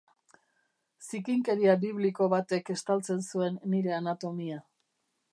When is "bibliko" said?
1.83-2.29